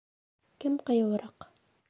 Кем 0.65 0.79
ҡыйыуыраҡ? 0.89 1.51